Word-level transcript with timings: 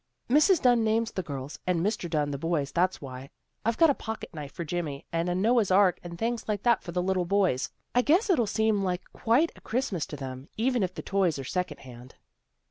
""Mrs. 0.37 0.59
Dunn 0.63 0.83
names 0.83 1.11
the 1.11 1.21
girls, 1.21 1.59
and 1.67 1.79
Mr. 1.81 2.09
Dunn 2.09 2.31
the 2.31 2.39
boys, 2.39 2.71
that's 2.71 3.01
why. 3.01 3.29
I've 3.63 3.77
got 3.77 3.91
a 3.91 3.93
pocket 3.93 4.33
knife 4.33 4.51
for 4.51 4.65
Jimmy, 4.65 5.05
and 5.13 5.29
a 5.29 5.35
Noah's 5.35 5.69
ark 5.69 5.99
and 6.03 6.17
things 6.17 6.47
like 6.47 6.63
that 6.63 6.81
for 6.81 6.91
the 6.91 7.03
little 7.03 7.25
boys. 7.25 7.69
I 7.93 8.01
guess 8.01 8.27
it'll 8.27 8.47
seem 8.47 8.81
like 8.81 9.03
quite 9.13 9.51
a 9.55 9.61
Christmas 9.61 10.07
to 10.07 10.15
them, 10.15 10.49
even 10.57 10.81
if 10.81 10.95
the 10.95 11.03
toys 11.03 11.37
are 11.37 11.43
second 11.43 11.81
hand." 11.81 12.15